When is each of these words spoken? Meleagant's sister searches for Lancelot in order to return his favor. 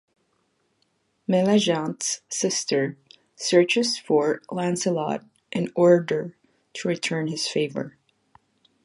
Meleagant's 1.29 2.21
sister 2.27 2.97
searches 3.35 3.99
for 3.99 4.41
Lancelot 4.49 5.23
in 5.51 5.71
order 5.75 6.35
to 6.73 6.87
return 6.87 7.27
his 7.27 7.47
favor. 7.47 7.95